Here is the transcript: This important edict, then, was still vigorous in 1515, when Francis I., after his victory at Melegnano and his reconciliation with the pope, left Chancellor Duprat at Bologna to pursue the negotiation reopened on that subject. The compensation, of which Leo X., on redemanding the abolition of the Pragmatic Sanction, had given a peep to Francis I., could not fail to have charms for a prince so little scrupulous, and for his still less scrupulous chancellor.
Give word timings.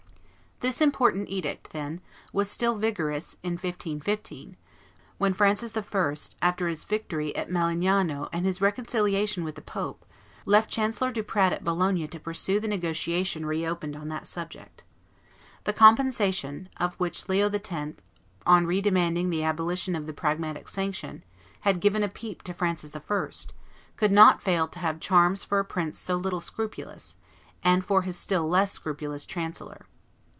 This 0.69 0.79
important 0.79 1.27
edict, 1.27 1.71
then, 1.71 2.01
was 2.31 2.47
still 2.47 2.75
vigorous 2.77 3.35
in 3.41 3.53
1515, 3.53 4.55
when 5.17 5.33
Francis 5.33 5.75
I., 5.75 6.15
after 6.39 6.67
his 6.67 6.83
victory 6.83 7.35
at 7.35 7.49
Melegnano 7.49 8.29
and 8.31 8.45
his 8.45 8.61
reconciliation 8.61 9.43
with 9.43 9.55
the 9.55 9.63
pope, 9.63 10.05
left 10.45 10.69
Chancellor 10.69 11.11
Duprat 11.11 11.51
at 11.51 11.63
Bologna 11.63 12.07
to 12.07 12.19
pursue 12.19 12.59
the 12.59 12.67
negotiation 12.67 13.43
reopened 13.43 13.95
on 13.95 14.09
that 14.09 14.27
subject. 14.27 14.83
The 15.63 15.73
compensation, 15.73 16.69
of 16.77 16.93
which 16.99 17.27
Leo 17.27 17.49
X., 17.49 17.71
on 18.45 18.67
redemanding 18.67 19.31
the 19.31 19.43
abolition 19.43 19.95
of 19.95 20.05
the 20.05 20.13
Pragmatic 20.13 20.67
Sanction, 20.67 21.23
had 21.61 21.79
given 21.81 22.03
a 22.03 22.07
peep 22.07 22.43
to 22.43 22.53
Francis 22.53 22.95
I., 22.95 23.31
could 23.97 24.11
not 24.11 24.43
fail 24.43 24.67
to 24.67 24.77
have 24.77 24.99
charms 24.99 25.43
for 25.43 25.57
a 25.57 25.65
prince 25.65 25.97
so 25.97 26.17
little 26.17 26.39
scrupulous, 26.39 27.15
and 27.63 27.83
for 27.83 28.03
his 28.03 28.15
still 28.15 28.47
less 28.47 28.71
scrupulous 28.71 29.25
chancellor. 29.25 29.87